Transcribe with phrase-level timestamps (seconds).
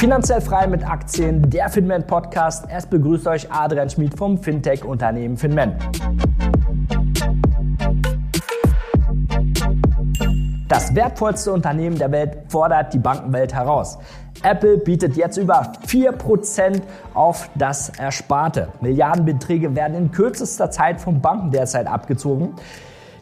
[0.00, 2.64] Finanziell frei mit Aktien, der Finman Podcast.
[2.70, 5.76] Erst begrüßt euch Adrian Schmid vom Fintech-Unternehmen Finman.
[10.68, 13.98] Das wertvollste Unternehmen der Welt fordert die Bankenwelt heraus.
[14.42, 16.80] Apple bietet jetzt über 4%
[17.12, 18.68] auf das Ersparte.
[18.80, 22.54] Milliardenbeträge werden in kürzester Zeit von Banken derzeit abgezogen.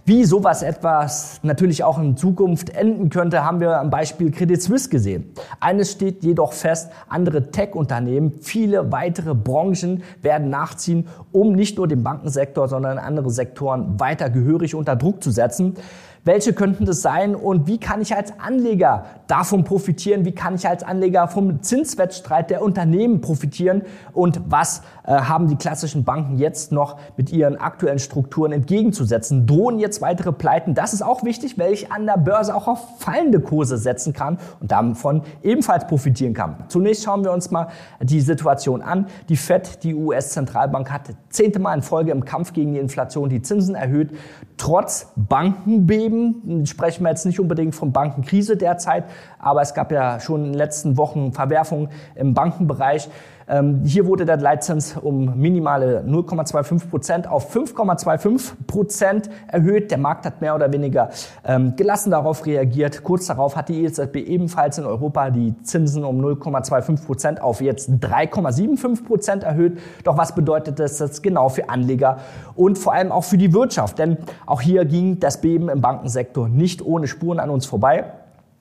[0.09, 4.88] Wie sowas etwas natürlich auch in Zukunft enden könnte, haben wir am Beispiel Credit Suisse
[4.88, 5.34] gesehen.
[5.61, 12.02] Eines steht jedoch fest, andere Tech-Unternehmen, viele weitere Branchen werden nachziehen, um nicht nur den
[12.02, 15.75] Bankensektor, sondern andere Sektoren weiter gehörig unter Druck zu setzen.
[16.29, 20.27] Welche könnten das sein und wie kann ich als Anleger davon profitieren?
[20.27, 23.81] Wie kann ich als Anleger vom Zinswettstreit der Unternehmen profitieren?
[24.13, 29.46] Und was äh, haben die klassischen Banken jetzt noch mit ihren aktuellen Strukturen entgegenzusetzen?
[29.46, 30.75] Drohen jetzt weitere Pleiten?
[30.75, 34.36] Das ist auch wichtig, weil ich an der Börse auch auf fallende Kurse setzen kann
[34.61, 36.56] und davon ebenfalls profitieren kann.
[36.69, 37.69] Zunächst schauen wir uns mal
[38.02, 39.06] die Situation an.
[39.30, 43.41] Die Fed, die US-Zentralbank, hat zehnte Mal in Folge im Kampf gegen die Inflation die
[43.41, 44.11] Zinsen erhöht,
[44.58, 46.66] trotz Bankenbeben Banken.
[46.66, 49.05] Sprechen wir jetzt nicht unbedingt von Bankenkrise derzeit,
[49.38, 53.08] aber es gab ja schon in den letzten Wochen Verwerfungen im Bankenbereich.
[53.48, 59.90] Ähm, hier wurde der Leitzins um minimale 0,25 Prozent auf 5,25 Prozent erhöht.
[59.90, 61.08] Der Markt hat mehr oder weniger
[61.44, 63.02] ähm, gelassen darauf reagiert.
[63.02, 67.88] Kurz darauf hat die EZB ebenfalls in Europa die Zinsen um 0,25 Prozent auf jetzt
[67.88, 69.78] 3,75 Prozent erhöht.
[70.05, 72.18] Doch was bedeutet das jetzt genau für Anleger
[72.55, 73.98] und vor allem auch für die Wirtschaft?
[73.98, 78.12] Denn auch hier ging das Beben im Bankensektor nicht ohne Spuren an uns vorbei.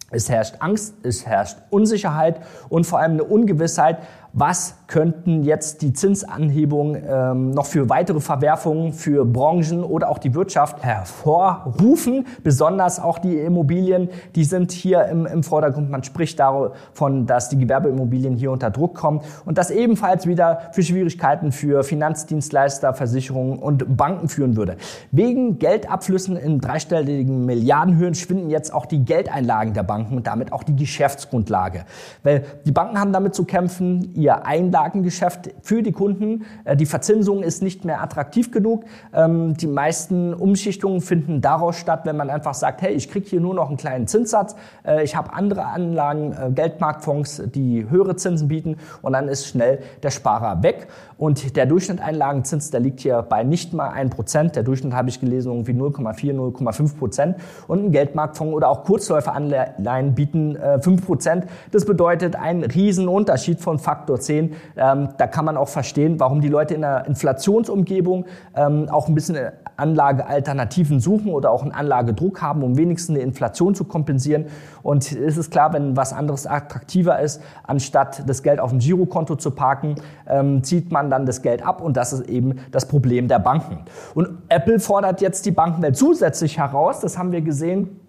[0.10, 3.98] Es herrscht Angst, es herrscht Unsicherheit und vor allem eine Ungewissheit,
[4.34, 10.34] was könnten jetzt die Zinsanhebungen ähm, noch für weitere Verwerfungen für Branchen oder auch die
[10.34, 12.26] Wirtschaft hervorrufen.
[12.44, 15.90] Besonders auch die Immobilien, die sind hier im, im Vordergrund.
[15.90, 20.84] Man spricht davon, dass die Gewerbeimmobilien hier unter Druck kommen und das ebenfalls wieder für
[20.84, 24.78] Schwierigkeiten für Finanzdienstleister, Versicherungen und Banken führen würde.
[25.12, 30.64] Wegen Geldabflüssen in dreistelligen Milliardenhöhen schwinden jetzt auch die Geldeinlagen der Banken und damit auch
[30.64, 31.86] die Geschäftsgrundlage.
[32.24, 36.46] Weil die Banken haben damit zu kämpfen, ihr Einlagengeschäft für die Kunden.
[36.66, 38.84] Äh, die Verzinsung ist nicht mehr attraktiv genug.
[39.14, 43.42] Ähm, die meisten Umschichtungen finden daraus statt, wenn man einfach sagt, hey, ich kriege hier
[43.42, 44.56] nur noch einen kleinen Zinssatz,
[44.86, 49.80] äh, ich habe andere Anlagen, äh, Geldmarktfonds, die höhere Zinsen bieten und dann ist schnell
[50.04, 50.88] der Sparer weg.
[51.18, 54.52] Und der Durchschnitteinlagenzins, der liegt hier bei nicht mal 1%.
[54.52, 57.38] Der Durchschnitt habe ich gelesen, irgendwie 0,4, 0,5 Prozent.
[57.68, 61.46] Und ein Geldmarktfonds oder auch Kurzläuferanleihen bieten äh, 5 Prozent.
[61.72, 64.54] Das bedeutet einen riesen Unterschied von Faktor 10.
[64.78, 68.26] Ähm, da kann man auch verstehen, warum die Leute in einer Inflationsumgebung
[68.56, 69.38] ähm, auch ein bisschen
[69.78, 74.46] Anlagealternativen suchen oder auch einen Anlagedruck haben, um wenigstens eine Inflation zu kompensieren.
[74.82, 79.36] Und es ist klar, wenn was anderes attraktiver ist, anstatt das Geld auf dem Girokonto
[79.36, 79.96] zu parken,
[80.28, 83.80] ähm, zieht man dann das Geld ab und das ist eben das Problem der Banken.
[84.16, 88.00] Und Apple fordert jetzt die Bankenwelt zusätzlich heraus, das haben wir gesehen.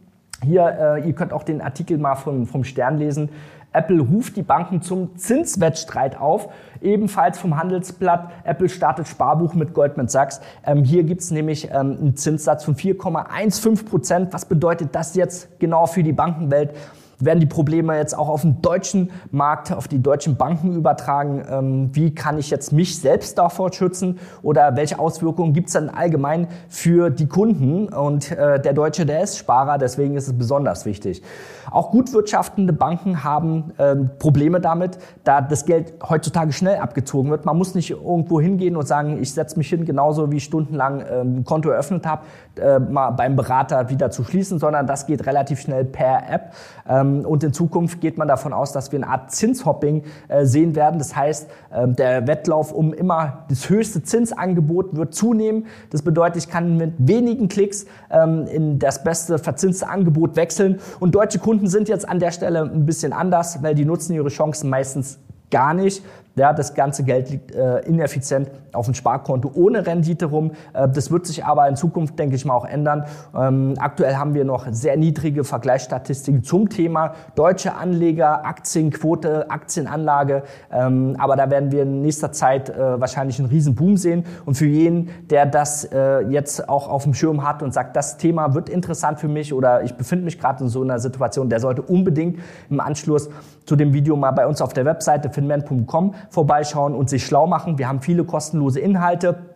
[0.42, 3.28] Hier, äh, ihr könnt auch den Artikel mal vom, vom Stern lesen.
[3.72, 6.48] Apple ruft die Banken zum Zinswettstreit auf.
[6.80, 8.30] Ebenfalls vom Handelsblatt.
[8.44, 10.40] Apple startet Sparbuch mit Goldman Sachs.
[10.64, 14.32] Ähm, hier gibt's nämlich ähm, einen Zinssatz von 4,15 Prozent.
[14.32, 16.74] Was bedeutet das jetzt genau für die Bankenwelt?
[17.20, 21.44] werden die Probleme jetzt auch auf den deutschen Markt, auf die deutschen Banken übertragen?
[21.50, 24.18] Ähm, wie kann ich jetzt mich selbst davor schützen?
[24.42, 27.88] Oder welche Auswirkungen gibt es dann allgemein für die Kunden?
[27.88, 31.22] Und äh, der Deutsche, der ist Sparer, deswegen ist es besonders wichtig.
[31.70, 37.44] Auch gut wirtschaftende Banken haben äh, Probleme damit, da das Geld heutzutage schnell abgezogen wird.
[37.44, 41.02] Man muss nicht irgendwo hingehen und sagen, ich setze mich hin, genauso wie ich stundenlang
[41.02, 42.22] ein Konto eröffnet habe,
[42.56, 46.52] äh, mal beim Berater wieder zu schließen, sondern das geht relativ schnell per App.
[46.88, 50.74] Ähm, und in Zukunft geht man davon aus, dass wir eine Art Zinshopping äh, sehen
[50.74, 50.98] werden.
[50.98, 55.66] Das heißt, äh, der Wettlauf um immer das höchste Zinsangebot wird zunehmen.
[55.90, 60.80] Das bedeutet, ich kann mit wenigen Klicks ähm, in das beste verzinste Angebot wechseln.
[61.00, 64.28] Und deutsche Kunden sind jetzt an der Stelle ein bisschen anders, weil die nutzen ihre
[64.28, 65.18] Chancen meistens
[65.50, 66.02] gar nicht.
[66.38, 70.52] Ja, das ganze Geld liegt äh, ineffizient auf dem Sparkonto ohne Rendite rum.
[70.72, 73.04] Äh, das wird sich aber in Zukunft, denke ich mal, auch ändern.
[73.36, 80.44] Ähm, aktuell haben wir noch sehr niedrige Vergleichsstatistiken zum Thema deutsche Anleger, Aktienquote, Aktienanlage.
[80.70, 84.24] Ähm, aber da werden wir in nächster Zeit äh, wahrscheinlich einen riesen Boom sehen.
[84.46, 88.16] Und für jeden, der das äh, jetzt auch auf dem Schirm hat und sagt, das
[88.16, 91.58] Thema wird interessant für mich oder ich befinde mich gerade in so einer Situation, der
[91.58, 92.38] sollte unbedingt
[92.70, 93.28] im Anschluss
[93.66, 97.78] zu dem Video mal bei uns auf der Webseite finman.com vorbeischauen und sich schlau machen.
[97.78, 99.47] Wir haben viele kostenlose Inhalte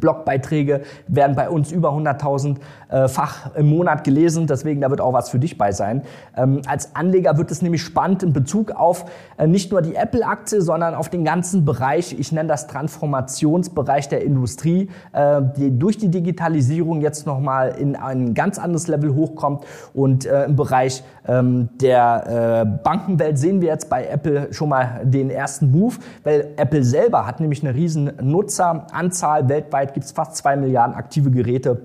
[0.00, 2.56] Blogbeiträge werden bei uns über 100.000
[2.88, 6.02] äh, Fach im Monat gelesen, deswegen da wird auch was für dich bei sein.
[6.36, 9.04] Ähm, als Anleger wird es nämlich spannend in Bezug auf
[9.36, 14.22] äh, nicht nur die Apple-Aktie, sondern auf den ganzen Bereich, ich nenne das Transformationsbereich der
[14.22, 20.24] Industrie, äh, die durch die Digitalisierung jetzt nochmal in ein ganz anderes Level hochkommt und
[20.24, 25.96] im Bereich ähm, der Bankenwelt sehen wir jetzt bei Apple schon mal den ersten Move,
[26.24, 30.94] weil Apple selber hat nämlich eine riesen Nutzeranzahl weltweit Weltweit gibt es fast zwei Milliarden
[30.94, 31.80] aktive Geräte.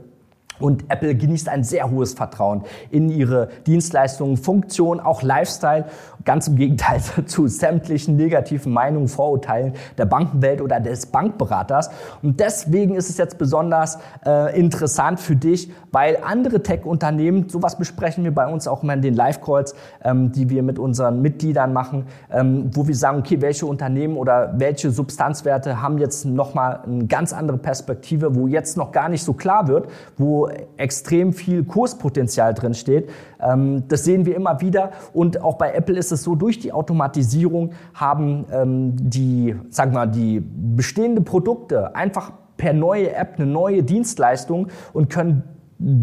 [0.59, 5.85] Und Apple genießt ein sehr hohes Vertrauen in ihre Dienstleistungen, Funktionen, auch Lifestyle.
[6.25, 11.89] Ganz im Gegenteil zu sämtlichen negativen Meinungen, Vorurteilen der Bankenwelt oder des Bankberaters.
[12.21, 18.23] Und deswegen ist es jetzt besonders äh, interessant für dich, weil andere Tech-Unternehmen, sowas besprechen
[18.23, 22.05] wir bei uns auch immer in den Live-Calls, ähm, die wir mit unseren Mitgliedern machen,
[22.31, 27.33] ähm, wo wir sagen, okay, welche Unternehmen oder welche Substanzwerte haben jetzt nochmal eine ganz
[27.33, 30.42] andere Perspektive, wo jetzt noch gar nicht so klar wird, wo
[30.77, 33.09] extrem viel Kurspotenzial drin steht.
[33.41, 34.91] Ähm, das sehen wir immer wieder.
[35.13, 40.07] Und auch bei Apple ist es so, durch die Automatisierung haben ähm, die, sagen wir,
[40.07, 45.43] die bestehende Produkte einfach per neue App eine neue Dienstleistung und können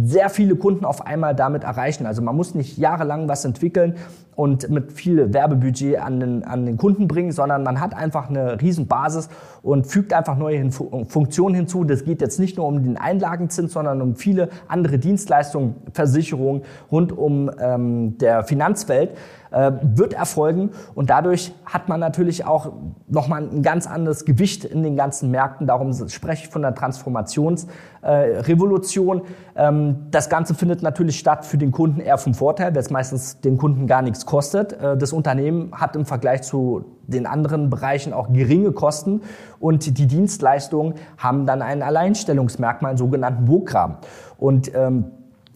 [0.03, 2.07] sehr viele Kunden auf einmal damit erreichen.
[2.07, 3.95] Also man muss nicht jahrelang was entwickeln
[4.41, 8.59] und mit viel Werbebudget an den, an den Kunden bringen, sondern man hat einfach eine
[8.63, 9.29] riesen Basis
[9.61, 11.85] und fügt einfach neue Funktionen hinzu.
[11.85, 17.13] Das geht jetzt nicht nur um den Einlagenzins, sondern um viele andere Dienstleistungen, Versicherungen rund
[17.13, 19.11] um ähm, der Finanzwelt
[19.51, 22.71] äh, wird erfolgen und dadurch hat man natürlich auch
[23.09, 25.67] nochmal ein ganz anderes Gewicht in den ganzen Märkten.
[25.67, 29.19] Darum spreche ich von der Transformationsrevolution.
[29.19, 29.23] Äh,
[29.69, 33.41] ähm, das Ganze findet natürlich statt für den Kunden eher vom Vorteil, weil es meistens
[33.41, 34.73] den Kunden gar nichts kostet.
[34.73, 39.23] Äh, das Unternehmen hat im Vergleich zu den anderen Bereichen auch geringe Kosten
[39.59, 43.97] und die Dienstleistungen haben dann ein Alleinstellungsmerkmal, einen sogenannten Burggraben.
[44.39, 45.07] Und ähm,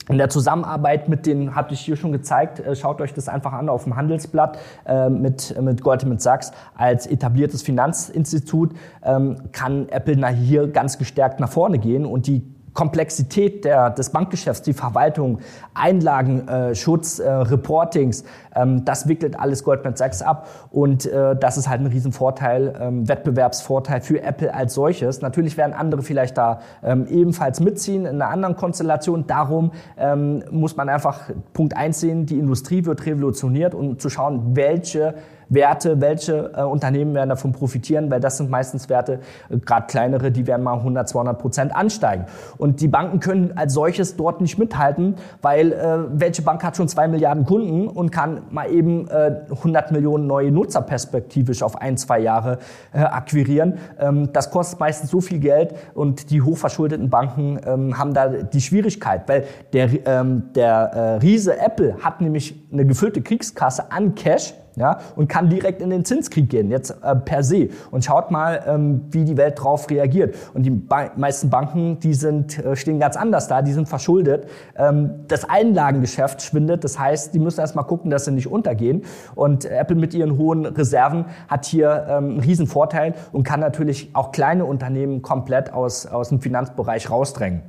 [0.09, 3.53] in der Zusammenarbeit mit den, hatte ich hier schon gezeigt, äh, schaut euch das einfach
[3.53, 8.73] an auf dem Handelsblatt äh, mit, mit Goldman Sachs als etabliertes Finanzinstitut,
[9.05, 14.62] ähm, kann Apple hier ganz gestärkt nach vorne gehen und die Komplexität der, des Bankgeschäfts,
[14.62, 15.38] die Verwaltung,
[15.75, 18.25] Einlagenschutz, äh, äh, Reportings,
[18.55, 23.09] ähm, das wickelt alles Goldman Sachs ab und äh, das ist halt ein Riesenvorteil, ähm,
[23.09, 25.23] Wettbewerbsvorteil für Apple als solches.
[25.23, 29.27] Natürlich werden andere vielleicht da ähm, ebenfalls mitziehen in einer anderen Konstellation.
[29.27, 34.56] Darum ähm, muss man einfach Punkt eins sehen, die Industrie wird revolutioniert, um zu schauen,
[34.56, 35.15] welche
[35.49, 39.20] Werte, welche äh, Unternehmen werden davon profitieren, weil das sind meistens Werte,
[39.50, 42.26] äh, gerade kleinere, die werden mal 100, 200 Prozent ansteigen.
[42.58, 46.88] Und die Banken können als solches dort nicht mithalten, weil äh, welche Bank hat schon
[46.88, 51.96] zwei Milliarden Kunden und kann mal eben äh, 100 Millionen neue Nutzer perspektivisch auf ein,
[51.96, 52.58] zwei Jahre
[52.93, 53.79] äh, akquirieren.
[53.99, 58.61] Ähm, das kostet meistens so viel Geld und die hochverschuldeten Banken ähm, haben da die
[58.61, 64.55] Schwierigkeit, weil der, ähm, der äh, Riese Apple hat nämlich eine gefüllte Kriegskasse an Cash,
[64.76, 67.69] ja, und kann direkt in den Zinskrieg gehen, jetzt äh, per se.
[67.91, 70.35] Und schaut mal, ähm, wie die Welt drauf reagiert.
[70.55, 74.49] Und die ba meisten Banken, die sind, äh, stehen ganz anders da, die sind verschuldet.
[74.76, 79.03] Ähm, das Einlagengeschäft schwindet, das heißt, die müssen erstmal gucken, dass sie nicht untergehen.
[79.35, 84.11] Und Apple mit ihren hohen Reserven hat hier ähm, einen riesen Vorteil und kann natürlich
[84.15, 87.62] auch kleine Unternehmen komplett aus, aus dem Finanzbereich rausdrängen.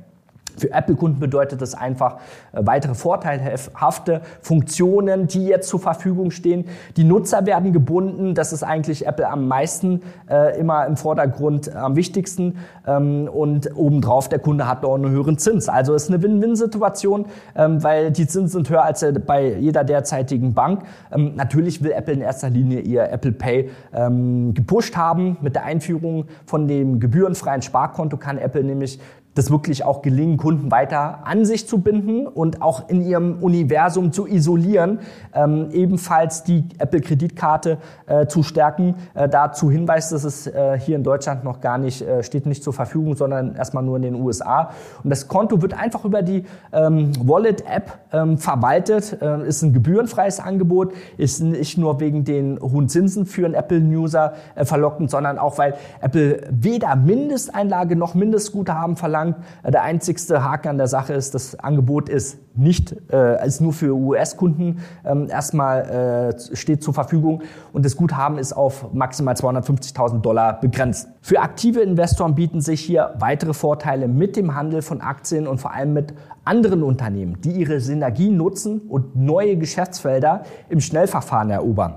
[0.56, 2.16] Für Apple-Kunden bedeutet das einfach
[2.52, 6.66] äh, weitere vorteilhafte Funktionen, die jetzt zur Verfügung stehen.
[6.96, 8.34] Die Nutzer werden gebunden.
[8.34, 12.58] Das ist eigentlich Apple am meisten äh, immer im Vordergrund äh, am wichtigsten.
[12.86, 15.68] Ähm, und obendrauf, der Kunde hat auch einen höheren Zins.
[15.68, 20.82] Also ist eine Win-Win-Situation, ähm, weil die Zinsen sind höher als bei jeder derzeitigen Bank.
[21.12, 25.36] Ähm, natürlich will Apple in erster Linie ihr Apple Pay ähm, gepusht haben.
[25.40, 28.98] Mit der Einführung von dem gebührenfreien Sparkonto kann Apple nämlich
[29.36, 34.10] das wirklich auch gelingen, Kunden weiter an sich zu binden und auch in ihrem Universum
[34.10, 34.98] zu isolieren,
[35.34, 38.94] ähm, ebenfalls die Apple-Kreditkarte äh, zu stärken.
[39.14, 42.64] Äh, dazu Hinweis, dass es äh, hier in Deutschland noch gar nicht, äh, steht nicht
[42.64, 44.70] zur Verfügung, sondern erstmal nur in den USA.
[45.04, 50.40] Und das Konto wird einfach über die ähm, Wallet-App ähm, verwaltet, äh, ist ein gebührenfreies
[50.40, 55.58] Angebot, ist nicht nur wegen den hohen Zinsen für einen Apple-User äh, verlockend, sondern auch,
[55.58, 59.34] weil Apple weder Mindesteinlage noch Mindestguthaben verlangt, lang.
[59.62, 63.72] Äh, der einzigste Haken an der Sache ist, das Angebot ist nicht, äh, ist nur
[63.72, 67.42] für US-Kunden ähm, erstmal äh, steht zur Verfügung
[67.72, 71.08] und das Guthaben ist auf maximal 250.000 Dollar begrenzt.
[71.20, 75.74] Für aktive Investoren bieten sich hier weitere Vorteile mit dem Handel von Aktien und vor
[75.74, 76.14] allem mit
[76.44, 81.96] anderen Unternehmen, die ihre Synergien nutzen und neue Geschäftsfelder im Schnellverfahren erobern.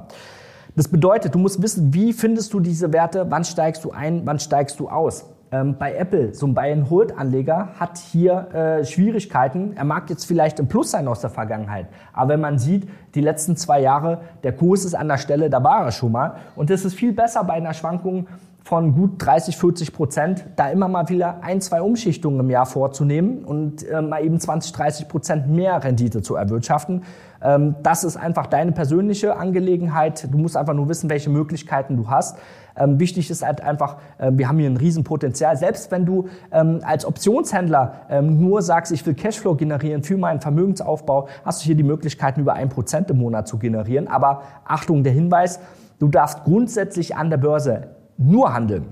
[0.75, 4.39] Das bedeutet, du musst wissen, wie findest du diese Werte, wann steigst du ein, wann
[4.39, 5.25] steigst du aus.
[5.51, 9.73] Ähm, bei Apple, so ein Buy-and-Hold-Anleger hat hier äh, Schwierigkeiten.
[9.75, 13.21] Er mag jetzt vielleicht im Plus sein aus der Vergangenheit, aber wenn man sieht, die
[13.21, 16.35] letzten zwei Jahre, der Kurs ist an der Stelle, da war er schon mal.
[16.55, 18.27] Und es ist viel besser bei einer Schwankung
[18.63, 23.43] von gut 30, 40 Prozent, da immer mal wieder ein, zwei Umschichtungen im Jahr vorzunehmen
[23.43, 27.03] und äh, mal eben 20, 30 Prozent mehr Rendite zu erwirtschaften.
[27.41, 30.27] Ähm, das ist einfach deine persönliche Angelegenheit.
[30.31, 32.37] Du musst einfach nur wissen, welche Möglichkeiten du hast.
[32.77, 35.57] Ähm, wichtig ist halt einfach, äh, wir haben hier ein Riesenpotenzial.
[35.57, 40.41] Selbst wenn du ähm, als Optionshändler ähm, nur sagst, ich will Cashflow generieren für meinen
[40.41, 44.07] Vermögensaufbau, hast du hier die Möglichkeiten, über ein Prozent im Monat zu generieren.
[44.07, 45.59] Aber Achtung, der Hinweis,
[45.99, 48.85] du darfst grundsätzlich an der Börse nur handeln,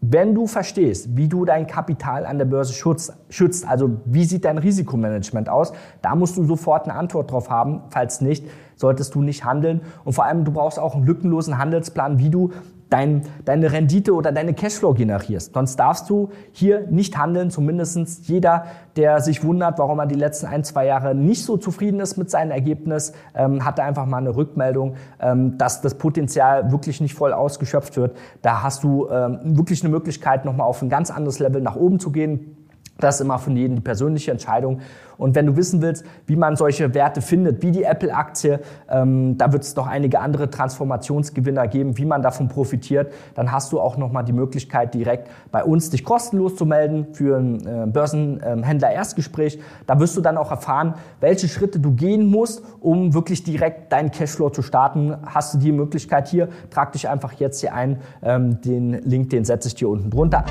[0.00, 4.58] wenn du verstehst, wie du dein Kapital an der Börse schützt, also wie sieht dein
[4.58, 7.82] Risikomanagement aus, da musst du sofort eine Antwort drauf haben.
[7.88, 8.44] Falls nicht,
[8.76, 9.80] solltest du nicht handeln.
[10.04, 12.52] Und vor allem, du brauchst auch einen lückenlosen Handelsplan, wie du
[12.90, 15.54] dein, deine Rendite oder deine Cashflow generierst.
[15.54, 17.50] Sonst darfst du hier nicht handeln.
[17.50, 22.00] Zumindest jeder, der sich wundert, warum er die letzten ein, zwei Jahre nicht so zufrieden
[22.00, 27.00] ist mit seinem Ergebnis, ähm, hatte einfach mal eine Rückmeldung, ähm, dass das Potenzial wirklich
[27.00, 28.16] nicht voll ausgeschöpft wird.
[28.42, 31.98] Da hast du ähm, wirklich eine Möglichkeit, nochmal auf ein ganz anderes Level nach oben
[31.98, 32.63] zu gehen.
[32.98, 34.80] Das ist immer von jedem die persönliche Entscheidung.
[35.16, 39.52] Und wenn du wissen willst, wie man solche Werte findet, wie die Apple-Aktie, ähm, da
[39.52, 43.96] wird es noch einige andere Transformationsgewinner geben, wie man davon profitiert, dann hast du auch
[43.96, 49.60] nochmal die Möglichkeit, direkt bei uns dich kostenlos zu melden für ein äh, Börsenhändler-Erstgespräch.
[49.86, 54.10] Da wirst du dann auch erfahren, welche Schritte du gehen musst, um wirklich direkt deinen
[54.10, 55.16] Cashflow zu starten.
[55.26, 57.98] Hast du die Möglichkeit hier, trag dich einfach jetzt hier ein.
[58.22, 60.44] Ähm, den Link, den setze ich dir unten drunter.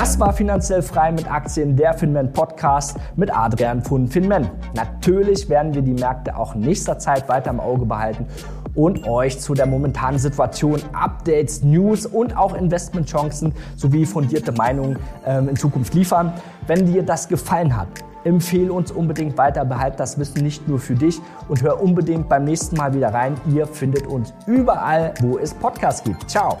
[0.00, 4.48] Das war finanziell frei mit Aktien, der Finman Podcast mit Adrian von Finman.
[4.74, 8.26] Natürlich werden wir die Märkte auch in nächster Zeit weiter im Auge behalten
[8.74, 15.50] und euch zu der momentanen Situation Updates, News und auch Investmentchancen sowie fundierte Meinungen ähm,
[15.50, 16.32] in Zukunft liefern.
[16.66, 17.88] Wenn dir das gefallen hat,
[18.24, 22.44] empfehle uns unbedingt weiter, behalt das Wissen nicht nur für dich und hör unbedingt beim
[22.44, 23.34] nächsten Mal wieder rein.
[23.54, 26.30] Ihr findet uns überall, wo es Podcasts gibt.
[26.30, 26.56] Ciao!